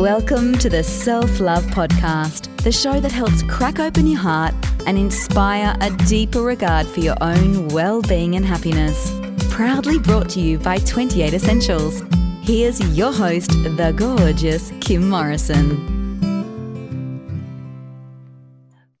Welcome 0.00 0.56
to 0.60 0.70
the 0.70 0.82
Self 0.82 1.40
Love 1.40 1.62
Podcast, 1.66 2.56
the 2.62 2.72
show 2.72 3.00
that 3.00 3.12
helps 3.12 3.42
crack 3.42 3.78
open 3.78 4.06
your 4.06 4.18
heart 4.18 4.54
and 4.86 4.96
inspire 4.96 5.76
a 5.82 5.90
deeper 6.06 6.40
regard 6.40 6.86
for 6.86 7.00
your 7.00 7.18
own 7.20 7.68
well 7.68 8.00
being 8.00 8.34
and 8.34 8.46
happiness. 8.46 9.12
Proudly 9.50 9.98
brought 9.98 10.30
to 10.30 10.40
you 10.40 10.58
by 10.58 10.78
Twenty8 10.78 11.34
Essentials. 11.34 12.02
Here's 12.40 12.80
your 12.96 13.12
host, 13.12 13.50
the 13.50 13.92
gorgeous 13.94 14.72
Kim 14.80 15.06
Morrison. 15.06 15.68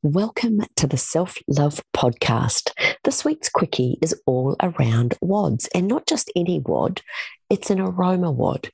Welcome 0.02 0.60
to 0.76 0.86
the 0.86 0.98
Self 0.98 1.38
Love 1.48 1.80
Podcast. 1.96 2.72
This 3.04 3.24
week's 3.24 3.48
quickie 3.48 3.96
is 4.02 4.14
all 4.26 4.54
around 4.62 5.14
WODs 5.24 5.66
and 5.74 5.88
not 5.88 6.06
just 6.06 6.30
any 6.36 6.60
WOD, 6.60 7.00
it's 7.48 7.70
an 7.70 7.80
aroma 7.80 8.30
WOD. 8.30 8.70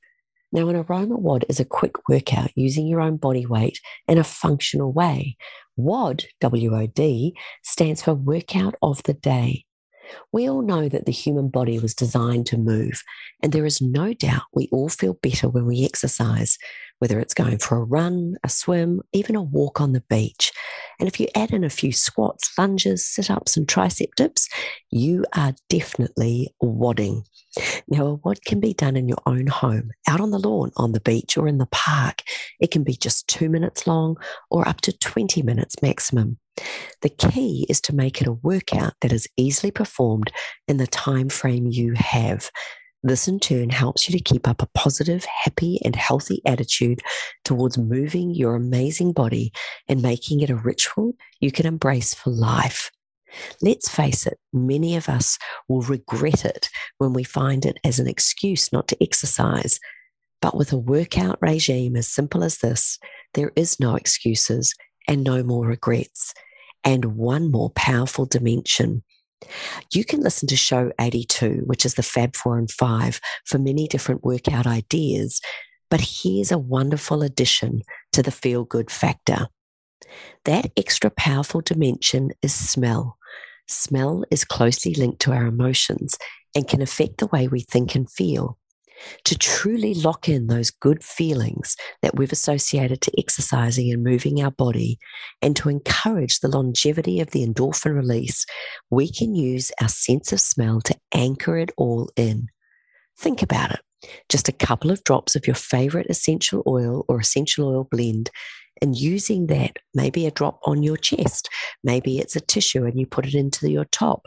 Now, 0.51 0.69
an 0.69 0.75
aroma 0.75 1.17
WOD 1.17 1.45
is 1.49 1.59
a 1.59 1.65
quick 1.65 2.07
workout 2.09 2.51
using 2.55 2.87
your 2.87 3.01
own 3.01 3.17
body 3.17 3.45
weight 3.45 3.79
in 4.07 4.17
a 4.17 4.23
functional 4.23 4.93
way. 4.93 5.37
WOD, 5.75 6.25
W 6.41 6.75
O 6.75 6.87
D, 6.87 7.37
stands 7.63 8.01
for 8.01 8.13
Workout 8.13 8.75
of 8.81 9.03
the 9.03 9.13
Day. 9.13 9.66
We 10.31 10.49
all 10.49 10.61
know 10.61 10.89
that 10.89 11.05
the 11.05 11.11
human 11.11 11.49
body 11.49 11.79
was 11.79 11.93
designed 11.93 12.45
to 12.47 12.57
move, 12.57 13.03
and 13.41 13.51
there 13.51 13.65
is 13.65 13.81
no 13.81 14.13
doubt 14.13 14.43
we 14.53 14.69
all 14.71 14.89
feel 14.89 15.13
better 15.13 15.49
when 15.49 15.65
we 15.65 15.85
exercise, 15.85 16.57
whether 16.99 17.19
it's 17.19 17.33
going 17.33 17.59
for 17.59 17.77
a 17.77 17.83
run, 17.83 18.35
a 18.43 18.49
swim, 18.49 19.01
even 19.13 19.35
a 19.35 19.41
walk 19.41 19.79
on 19.79 19.93
the 19.93 20.03
beach. 20.09 20.51
And 20.99 21.07
if 21.07 21.19
you 21.19 21.27
add 21.35 21.51
in 21.51 21.63
a 21.63 21.69
few 21.69 21.91
squats, 21.91 22.51
lunges, 22.57 23.05
sit 23.07 23.29
ups, 23.29 23.55
and 23.55 23.67
tricep 23.67 24.09
dips, 24.15 24.47
you 24.89 25.25
are 25.35 25.53
definitely 25.69 26.53
wadding. 26.61 27.23
Now, 27.87 28.05
a 28.07 28.15
WOD 28.15 28.43
can 28.45 28.59
be 28.59 28.73
done 28.73 28.95
in 28.95 29.07
your 29.07 29.21
own 29.25 29.47
home, 29.47 29.91
out 30.07 30.21
on 30.21 30.31
the 30.31 30.39
lawn, 30.39 30.71
on 30.77 30.91
the 30.91 30.99
beach, 30.99 31.37
or 31.37 31.47
in 31.47 31.57
the 31.57 31.67
park. 31.67 32.21
It 32.59 32.71
can 32.71 32.83
be 32.83 32.95
just 32.95 33.27
two 33.27 33.49
minutes 33.49 33.87
long 33.87 34.17
or 34.49 34.67
up 34.67 34.81
to 34.81 34.97
20 34.97 35.41
minutes 35.41 35.81
maximum. 35.81 36.37
The 37.01 37.09
key 37.09 37.65
is 37.69 37.79
to 37.81 37.95
make 37.95 38.21
it 38.21 38.27
a 38.27 38.33
workout 38.33 38.93
that 39.01 39.13
is 39.13 39.27
easily 39.37 39.71
performed 39.71 40.31
in 40.67 40.77
the 40.77 40.87
time 40.87 41.29
frame 41.29 41.67
you 41.67 41.93
have. 41.93 42.49
This 43.03 43.27
in 43.27 43.39
turn 43.39 43.69
helps 43.69 44.09
you 44.09 44.17
to 44.17 44.23
keep 44.23 44.47
up 44.47 44.61
a 44.61 44.69
positive, 44.73 45.23
happy, 45.25 45.79
and 45.85 45.95
healthy 45.95 46.41
attitude 46.45 47.01
towards 47.45 47.77
moving 47.77 48.33
your 48.33 48.55
amazing 48.55 49.13
body 49.13 49.51
and 49.87 50.01
making 50.01 50.41
it 50.41 50.49
a 50.49 50.55
ritual 50.55 51.13
you 51.39 51.51
can 51.51 51.65
embrace 51.65 52.13
for 52.13 52.31
life. 52.31 52.91
Let's 53.61 53.89
face 53.89 54.25
it, 54.25 54.39
many 54.51 54.95
of 54.95 55.09
us 55.09 55.37
will 55.67 55.81
regret 55.81 56.43
it 56.43 56.69
when 56.97 57.13
we 57.13 57.23
find 57.23 57.65
it 57.65 57.77
as 57.83 57.99
an 57.99 58.07
excuse 58.07 58.73
not 58.73 58.87
to 58.87 59.03
exercise. 59.03 59.79
But 60.41 60.55
with 60.55 60.71
a 60.71 60.77
workout 60.77 61.37
regime 61.41 61.95
as 61.95 62.07
simple 62.07 62.43
as 62.43 62.59
this, 62.59 62.99
there 63.33 63.51
is 63.55 63.79
no 63.79 63.95
excuses 63.95 64.73
and 65.07 65.23
no 65.23 65.43
more 65.43 65.65
regrets. 65.67 66.33
And 66.87 67.17
one 67.17 67.51
more 67.51 67.69
powerful 67.71 68.25
dimension. 68.25 69.03
You 69.91 70.05
can 70.05 70.21
listen 70.21 70.47
to 70.47 70.55
show 70.55 70.93
82, 71.01 71.63
which 71.65 71.85
is 71.85 71.95
the 71.95 72.01
Fab 72.01 72.33
4 72.33 72.57
and 72.57 72.71
5, 72.71 73.19
for 73.45 73.57
many 73.57 73.89
different 73.89 74.23
workout 74.23 74.65
ideas. 74.65 75.41
But 75.89 75.99
here's 75.99 76.49
a 76.49 76.57
wonderful 76.57 77.23
addition 77.23 77.81
to 78.13 78.23
the 78.23 78.31
feel 78.31 78.63
good 78.63 78.89
factor. 78.89 79.47
That 80.45 80.71
extra 80.77 81.09
powerful 81.09 81.59
dimension 81.59 82.31
is 82.41 82.53
smell. 82.53 83.17
Smell 83.67 84.23
is 84.31 84.45
closely 84.45 84.93
linked 84.93 85.19
to 85.23 85.33
our 85.33 85.45
emotions 85.45 86.17
and 86.55 86.69
can 86.69 86.81
affect 86.81 87.17
the 87.17 87.27
way 87.27 87.49
we 87.49 87.59
think 87.59 87.95
and 87.95 88.09
feel. 88.09 88.57
To 89.25 89.37
truly 89.37 89.93
lock 89.93 90.27
in 90.27 90.47
those 90.47 90.71
good 90.71 91.03
feelings 91.03 91.75
that 92.01 92.15
we've 92.15 92.31
associated 92.31 93.01
to 93.01 93.11
exercising 93.19 93.91
and 93.91 94.03
moving 94.03 94.41
our 94.41 94.51
body, 94.51 94.97
and 95.41 95.55
to 95.57 95.69
encourage 95.69 96.39
the 96.39 96.47
longevity 96.47 97.19
of 97.19 97.31
the 97.31 97.45
endorphin 97.45 97.95
release, 97.95 98.45
we 98.89 99.11
can 99.11 99.35
use 99.35 99.71
our 99.81 99.89
sense 99.89 100.31
of 100.31 100.41
smell 100.41 100.81
to 100.81 100.95
anchor 101.13 101.57
it 101.57 101.71
all 101.77 102.09
in. 102.15 102.47
Think 103.19 103.41
about 103.41 103.71
it. 103.71 103.79
Just 104.29 104.47
a 104.47 104.53
couple 104.53 104.91
of 104.91 105.03
drops 105.03 105.35
of 105.35 105.47
your 105.47 105.55
favorite 105.55 106.07
essential 106.09 106.63
oil 106.67 107.05
or 107.07 107.19
essential 107.19 107.67
oil 107.67 107.87
blend 107.89 108.29
and 108.81 108.97
using 108.97 109.47
that, 109.47 109.77
maybe 109.93 110.25
a 110.25 110.31
drop 110.31 110.59
on 110.63 110.83
your 110.83 110.97
chest, 110.97 111.49
maybe 111.83 112.19
it's 112.19 112.35
a 112.35 112.41
tissue 112.41 112.85
and 112.85 112.99
you 112.99 113.05
put 113.05 113.25
it 113.25 113.35
into 113.35 113.69
your 113.69 113.85
top. 113.85 114.25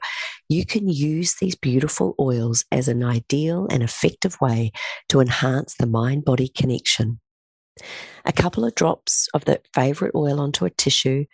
You 0.49 0.67
can 0.67 0.89
use 0.89 1.37
these 1.37 1.55
beautiful 1.55 2.15
oils 2.19 2.65
as 2.73 2.89
an 2.89 3.05
ideal 3.05 3.67
and 3.71 3.83
effective 3.83 4.37
way 4.41 4.73
to 5.09 5.21
enhance 5.21 5.75
the 5.77 5.87
mind 5.87 6.25
body 6.25 6.49
connection. 6.49 7.21
A 8.25 8.33
couple 8.33 8.65
of 8.65 8.75
drops 8.75 9.29
of 9.33 9.45
that 9.47 9.67
favorite 9.75 10.15
oil 10.15 10.41
onto 10.41 10.65
a 10.65 10.71
tissue 10.71 11.25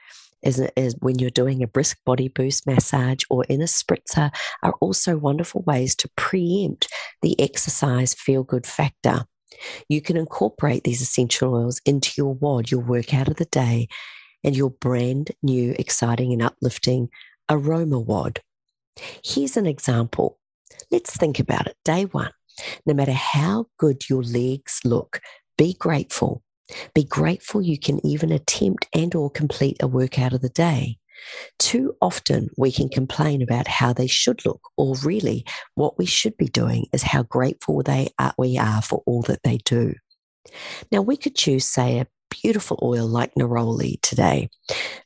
is, 0.42 0.60
is, 0.76 0.94
when 1.00 1.18
you're 1.18 1.30
doing 1.30 1.62
a 1.62 1.66
brisk 1.66 1.98
body 2.04 2.28
boost 2.28 2.66
massage 2.66 3.22
or 3.30 3.44
in 3.44 3.60
a 3.60 3.64
spritzer 3.64 4.30
are 4.62 4.74
also 4.80 5.16
wonderful 5.16 5.62
ways 5.66 5.94
to 5.96 6.10
preempt 6.16 6.88
the 7.22 7.38
exercise 7.40 8.14
feel 8.14 8.44
good 8.44 8.66
factor. 8.66 9.24
You 9.88 10.00
can 10.00 10.16
incorporate 10.16 10.84
these 10.84 11.02
essential 11.02 11.54
oils 11.54 11.80
into 11.84 12.12
your 12.16 12.34
WOD, 12.34 12.70
your 12.70 12.80
workout 12.80 13.28
of 13.28 13.36
the 13.36 13.44
day, 13.46 13.88
and 14.44 14.56
your 14.56 14.70
brand 14.70 15.32
new, 15.42 15.74
exciting, 15.78 16.32
and 16.32 16.42
uplifting 16.42 17.08
aroma 17.50 17.98
WOD. 17.98 18.40
Here's 19.24 19.56
an 19.56 19.66
example. 19.66 20.38
Let's 20.90 21.16
think 21.16 21.38
about 21.38 21.66
it. 21.66 21.76
Day 21.84 22.04
one, 22.04 22.32
no 22.86 22.94
matter 22.94 23.12
how 23.12 23.66
good 23.78 24.08
your 24.08 24.22
legs 24.22 24.80
look, 24.84 25.20
be 25.58 25.74
grateful. 25.74 26.42
Be 26.94 27.04
grateful 27.04 27.62
you 27.62 27.78
can 27.78 28.04
even 28.04 28.32
attempt 28.32 28.88
and 28.92 29.14
or 29.14 29.30
complete 29.30 29.76
a 29.80 29.86
workout 29.86 30.32
of 30.32 30.40
the 30.40 30.48
day. 30.48 30.98
Too 31.58 31.94
often 32.00 32.48
we 32.56 32.70
can 32.72 32.88
complain 32.88 33.42
about 33.42 33.68
how 33.68 33.92
they 33.92 34.06
should 34.06 34.44
look, 34.44 34.60
or 34.76 34.94
really 35.02 35.44
what 35.74 35.98
we 35.98 36.06
should 36.06 36.36
be 36.36 36.48
doing 36.48 36.86
is 36.92 37.02
how 37.02 37.22
grateful 37.22 37.82
they 37.82 38.08
are, 38.18 38.34
we 38.38 38.58
are 38.58 38.82
for 38.82 39.02
all 39.06 39.22
that 39.22 39.42
they 39.42 39.58
do. 39.58 39.94
Now 40.92 41.02
we 41.02 41.16
could 41.16 41.34
choose, 41.34 41.64
say, 41.64 41.98
a 41.98 42.06
beautiful 42.30 42.78
oil 42.82 43.06
like 43.06 43.34
neroli 43.34 44.00
today. 44.02 44.48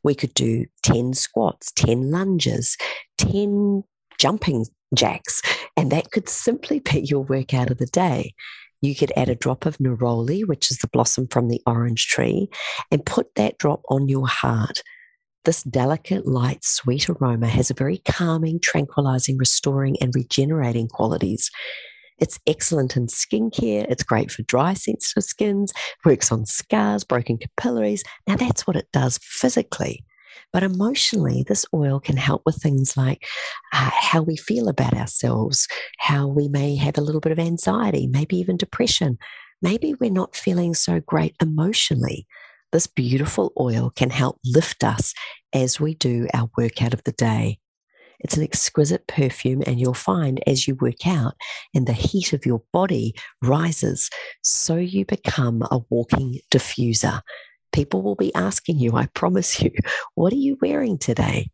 We 0.03 0.15
could 0.15 0.35
do 0.35 0.67
10 0.83 1.15
squats, 1.15 1.73
10 1.73 2.11
lunges, 2.11 2.77
10 3.19 3.85
jumping 4.19 4.67
jacks, 4.95 5.41
and 5.77 5.91
that 5.93 6.11
could 6.11 6.29
simply 6.29 6.81
be 6.81 7.01
your 7.01 7.23
workout 7.25 7.71
of 7.71 7.79
the 7.79 7.87
day. 7.87 8.35
You 8.83 8.95
could 8.95 9.13
add 9.17 9.29
a 9.29 9.35
drop 9.35 9.67
of 9.67 9.79
neroli, 9.79 10.47
which 10.47 10.71
is 10.71 10.79
the 10.79 10.89
blossom 10.89 11.29
from 11.29 11.49
the 11.49 11.61
orange 11.67 12.07
tree, 12.07 12.49
and 12.91 13.05
put 13.05 13.35
that 13.37 13.59
drop 13.59 13.83
on 13.89 14.09
your 14.09 14.27
heart. 14.27 14.83
This 15.45 15.63
delicate, 15.63 16.27
light, 16.27 16.63
sweet 16.65 17.09
aroma 17.09 17.49
has 17.49 17.71
a 17.71 17.75
very 17.75 17.99
calming, 17.99 18.61
tranquilizing, 18.61 19.39
restoring, 19.39 19.97
and 20.01 20.15
regenerating 20.15 20.87
qualities. 20.87 21.51
It's 22.19 22.39
excellent 22.47 22.95
in 22.95 23.07
skincare. 23.07 23.87
It's 23.89 24.03
great 24.03 24.31
for 24.31 24.43
dry, 24.43 24.75
sensitive 24.75 25.25
skins, 25.25 25.73
works 26.05 26.31
on 26.31 26.45
scars, 26.45 27.05
broken 27.05 27.39
capillaries. 27.39 28.05
Now, 28.27 28.37
that's 28.37 28.67
what 28.67 28.77
it 28.77 28.89
does 28.93 29.19
physically. 29.23 30.05
But 30.53 30.63
emotionally, 30.63 31.45
this 31.49 31.65
oil 31.73 32.01
can 32.01 32.19
help 32.19 32.43
with 32.45 32.57
things 32.57 32.97
like 32.97 33.25
uh, 33.73 33.91
how 33.93 34.21
we 34.21 34.37
feel 34.37 34.69
about 34.69 34.95
ourselves, 34.95 35.67
how 35.99 36.27
we 36.27 36.49
may 36.49 36.77
have 36.77 36.99
a 36.99 37.03
little 37.03 37.21
bit 37.21 37.33
of 37.33 37.39
anxiety, 37.39 38.07
maybe 38.07 38.37
even 38.37 38.59
depression. 38.59 39.17
Maybe 39.63 39.95
we're 39.95 40.11
not 40.11 40.37
feeling 40.37 40.75
so 40.75 41.01
great 41.01 41.35
emotionally. 41.41 42.27
This 42.73 42.87
beautiful 42.87 43.53
oil 43.59 43.91
can 43.95 44.11
help 44.11 44.39
lift 44.45 44.85
us 44.85 45.13
as 45.53 45.81
we 45.81 45.95
do 45.95 46.29
our 46.33 46.49
workout 46.57 46.95
of 46.95 47.03
the 47.03 47.13
day. 47.13 47.59
It's 48.21 48.37
an 48.37 48.45
exquisite 48.45 49.07
perfume, 49.07 49.63
and 49.67 49.81
you'll 49.81 49.95
find 49.95 50.43
as 50.47 50.69
you 50.69 50.77
work 50.77 51.07
out 51.07 51.35
and 51.75 51.87
the 51.87 51.93
heat 51.93 52.33
of 52.33 52.47
your 52.47 52.63
body 52.73 53.15
rises, 53.43 54.11
so 54.43 54.77
you 54.77 55.05
become 55.05 55.63
a 55.71 55.81
walking 55.89 56.39
diffuser. 56.53 57.23
People 57.73 58.03
will 58.03 58.17
be 58.17 58.35
asking 58.35 58.79
you, 58.79 58.95
I 58.95 59.07
promise 59.07 59.61
you, 59.61 59.71
what 60.15 60.33
are 60.33 60.37
you 60.37 60.59
wearing 60.61 60.99
today? 60.99 61.51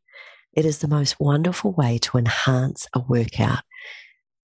It 0.55 0.65
is 0.65 0.79
the 0.79 0.89
most 0.89 1.21
wonderful 1.21 1.73
way 1.73 1.99
to 1.99 2.19
enhance 2.19 2.89
a 2.95 3.01
workout. 3.01 3.63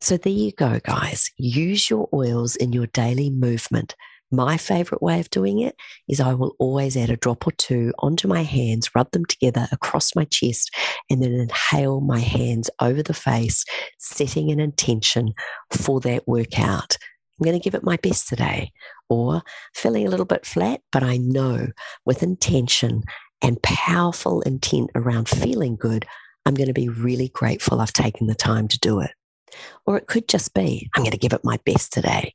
So 0.00 0.16
there 0.16 0.32
you 0.32 0.52
go, 0.52 0.80
guys. 0.84 1.30
Use 1.38 1.88
your 1.88 2.08
oils 2.12 2.56
in 2.56 2.72
your 2.72 2.86
daily 2.86 3.30
movement. 3.30 3.94
My 4.34 4.56
favorite 4.56 5.02
way 5.02 5.20
of 5.20 5.28
doing 5.28 5.60
it 5.60 5.76
is 6.08 6.18
I 6.18 6.32
will 6.32 6.56
always 6.58 6.96
add 6.96 7.10
a 7.10 7.18
drop 7.18 7.46
or 7.46 7.52
two 7.52 7.92
onto 7.98 8.26
my 8.26 8.42
hands, 8.42 8.94
rub 8.94 9.10
them 9.10 9.26
together 9.26 9.68
across 9.70 10.16
my 10.16 10.24
chest, 10.24 10.74
and 11.10 11.22
then 11.22 11.32
inhale 11.32 12.00
my 12.00 12.18
hands 12.18 12.70
over 12.80 13.02
the 13.02 13.12
face, 13.12 13.62
setting 13.98 14.50
an 14.50 14.58
intention 14.58 15.34
for 15.70 16.00
that 16.00 16.26
workout. 16.26 16.96
I'm 17.38 17.44
going 17.44 17.60
to 17.60 17.62
give 17.62 17.74
it 17.74 17.84
my 17.84 17.98
best 17.98 18.26
today, 18.26 18.72
or 19.10 19.42
feeling 19.74 20.06
a 20.06 20.10
little 20.10 20.24
bit 20.24 20.46
flat, 20.46 20.80
but 20.92 21.02
I 21.02 21.18
know 21.18 21.68
with 22.06 22.22
intention 22.22 23.02
and 23.42 23.62
powerful 23.62 24.40
intent 24.42 24.90
around 24.94 25.28
feeling 25.28 25.76
good, 25.76 26.06
I'm 26.46 26.54
going 26.54 26.68
to 26.68 26.72
be 26.72 26.88
really 26.88 27.28
grateful 27.28 27.82
I've 27.82 27.92
taken 27.92 28.28
the 28.28 28.34
time 28.34 28.66
to 28.68 28.78
do 28.78 29.00
it. 29.00 29.10
Or 29.84 29.98
it 29.98 30.06
could 30.06 30.26
just 30.26 30.54
be, 30.54 30.88
I'm 30.94 31.02
going 31.02 31.12
to 31.12 31.18
give 31.18 31.34
it 31.34 31.44
my 31.44 31.58
best 31.66 31.92
today. 31.92 32.34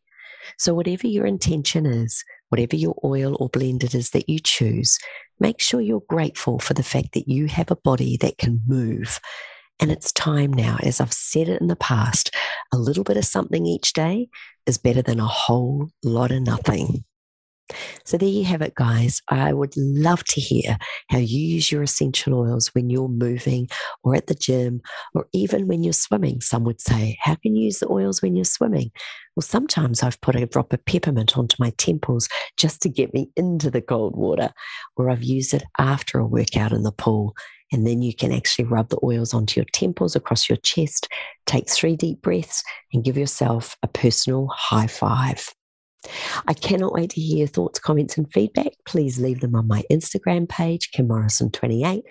So, 0.57 0.73
whatever 0.73 1.07
your 1.07 1.25
intention 1.25 1.85
is, 1.85 2.23
whatever 2.49 2.75
your 2.75 2.95
oil 3.03 3.37
or 3.39 3.49
blend 3.49 3.83
it 3.83 3.93
is 3.93 4.11
that 4.11 4.29
you 4.29 4.39
choose, 4.39 4.97
make 5.39 5.59
sure 5.59 5.81
you're 5.81 6.03
grateful 6.09 6.59
for 6.59 6.73
the 6.73 6.83
fact 6.83 7.13
that 7.13 7.27
you 7.27 7.47
have 7.47 7.71
a 7.71 7.75
body 7.75 8.17
that 8.17 8.37
can 8.37 8.61
move. 8.67 9.19
And 9.79 9.91
it's 9.91 10.11
time 10.11 10.51
now, 10.51 10.77
as 10.81 10.99
I've 10.99 11.13
said 11.13 11.47
it 11.47 11.61
in 11.61 11.67
the 11.67 11.75
past, 11.75 12.35
a 12.73 12.77
little 12.77 13.03
bit 13.03 13.17
of 13.17 13.25
something 13.25 13.65
each 13.65 13.93
day 13.93 14.29
is 14.65 14.79
better 14.79 15.03
than 15.03 15.19
a 15.19 15.27
whole 15.27 15.89
lot 16.03 16.31
of 16.31 16.41
nothing. 16.41 17.03
So 18.05 18.17
there 18.17 18.29
you 18.29 18.45
have 18.45 18.61
it, 18.61 18.75
guys. 18.75 19.21
I 19.29 19.53
would 19.53 19.75
love 19.75 20.23
to 20.25 20.41
hear 20.41 20.77
how 21.09 21.17
you 21.17 21.39
use 21.39 21.71
your 21.71 21.83
essential 21.83 22.39
oils 22.39 22.73
when 22.73 22.89
you're 22.89 23.09
moving 23.09 23.67
or 24.03 24.15
at 24.15 24.27
the 24.27 24.35
gym 24.35 24.81
or 25.13 25.27
even 25.33 25.67
when 25.67 25.83
you're 25.83 25.93
swimming. 25.93 26.41
Some 26.41 26.63
would 26.63 26.81
say, 26.81 27.17
How 27.21 27.35
can 27.35 27.55
you 27.55 27.65
use 27.65 27.79
the 27.79 27.91
oils 27.91 28.21
when 28.21 28.35
you're 28.35 28.45
swimming? 28.45 28.91
Well, 29.35 29.43
sometimes 29.43 30.01
I've 30.01 30.19
put 30.21 30.35
a 30.35 30.45
drop 30.45 30.73
of 30.73 30.83
peppermint 30.85 31.37
onto 31.37 31.57
my 31.59 31.71
temples 31.77 32.27
just 32.57 32.81
to 32.81 32.89
get 32.89 33.13
me 33.13 33.29
into 33.35 33.69
the 33.69 33.81
cold 33.81 34.15
water, 34.15 34.49
or 34.95 35.09
I've 35.09 35.23
used 35.23 35.53
it 35.53 35.63
after 35.77 36.17
a 36.17 36.25
workout 36.25 36.71
in 36.71 36.83
the 36.83 36.91
pool. 36.91 37.35
And 37.71 37.85
then 37.85 38.01
you 38.01 38.15
can 38.15 38.31
actually 38.31 38.65
rub 38.65 38.89
the 38.89 38.99
oils 39.03 39.33
onto 39.33 39.59
your 39.59 39.67
temples, 39.73 40.15
across 40.15 40.49
your 40.49 40.57
chest, 40.63 41.09
take 41.45 41.69
three 41.69 41.97
deep 41.97 42.21
breaths, 42.21 42.63
and 42.93 43.03
give 43.03 43.17
yourself 43.17 43.75
a 43.83 43.87
personal 43.87 44.47
high 44.47 44.87
five. 44.87 45.53
I 46.47 46.53
cannot 46.53 46.93
wait 46.93 47.11
to 47.11 47.21
hear 47.21 47.39
your 47.39 47.47
thoughts, 47.47 47.79
comments, 47.79 48.17
and 48.17 48.31
feedback. 48.31 48.73
Please 48.85 49.19
leave 49.19 49.41
them 49.41 49.55
on 49.55 49.67
my 49.67 49.83
Instagram 49.91 50.47
page, 50.47 50.91
Kim 50.91 51.07
Morrison28. 51.07 52.01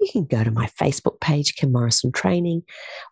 You 0.00 0.08
can 0.12 0.24
go 0.24 0.44
to 0.44 0.50
my 0.50 0.66
Facebook 0.66 1.20
page, 1.20 1.54
Kim 1.56 1.72
Morrison 1.72 2.12
Training, 2.12 2.62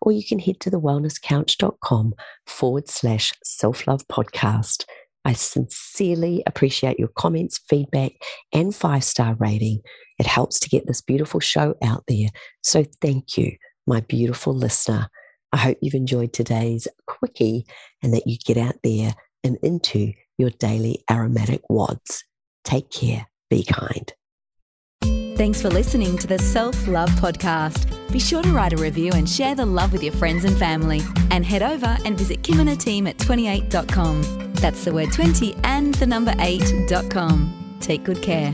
or 0.01 0.11
you 0.11 0.23
can 0.25 0.39
head 0.39 0.59
to 0.61 0.69
the 0.69 0.79
wellnesscouch.com 0.79 2.13
forward 2.45 2.89
slash 2.89 3.33
self 3.43 3.87
love 3.87 4.07
podcast. 4.07 4.85
I 5.25 5.33
sincerely 5.33 6.43
appreciate 6.47 6.97
your 6.97 7.09
comments, 7.09 7.59
feedback, 7.67 8.13
and 8.53 8.73
five 8.73 9.03
star 9.03 9.35
rating. 9.35 9.81
It 10.17 10.25
helps 10.25 10.59
to 10.61 10.69
get 10.69 10.87
this 10.87 11.01
beautiful 11.01 11.39
show 11.39 11.75
out 11.83 12.03
there. 12.07 12.27
So 12.61 12.85
thank 13.01 13.37
you, 13.37 13.55
my 13.85 14.01
beautiful 14.01 14.53
listener. 14.53 15.09
I 15.51 15.57
hope 15.57 15.77
you've 15.81 15.95
enjoyed 15.95 16.31
today's 16.31 16.87
quickie 17.07 17.65
and 18.03 18.13
that 18.13 18.27
you 18.27 18.37
get 18.37 18.57
out 18.57 18.75
there 18.83 19.13
and 19.43 19.57
into 19.63 20.13
your 20.37 20.49
daily 20.51 21.03
aromatic 21.09 21.61
WODs. 21.69 22.23
Take 22.63 22.89
care. 22.91 23.27
Be 23.49 23.63
kind. 23.63 24.13
Thanks 25.35 25.61
for 25.61 25.69
listening 25.69 26.17
to 26.17 26.27
the 26.27 26.37
Self 26.37 26.87
Love 26.87 27.09
Podcast. 27.11 27.89
Be 28.11 28.19
sure 28.19 28.43
to 28.43 28.51
write 28.51 28.73
a 28.73 28.77
review 28.77 29.11
and 29.13 29.27
share 29.29 29.55
the 29.55 29.65
love 29.65 29.93
with 29.93 30.03
your 30.03 30.13
friends 30.13 30.43
and 30.43 30.57
family. 30.57 31.01
And 31.31 31.45
head 31.45 31.63
over 31.63 31.97
and 32.03 32.17
visit 32.17 32.43
Kim 32.43 32.59
and 32.59 32.69
her 32.69 32.75
team 32.75 33.07
at 33.07 33.17
twenty8.com. 33.17 34.49
That's 34.55 34.83
the 34.83 34.93
word 34.93 35.13
20 35.13 35.55
and 35.63 35.93
the 35.95 36.05
number 36.05 36.31
8.com. 36.33 37.77
Take 37.79 38.03
good 38.03 38.21
care. 38.21 38.53